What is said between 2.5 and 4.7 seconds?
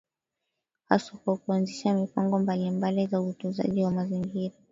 mbali za utunzaji wa mazingira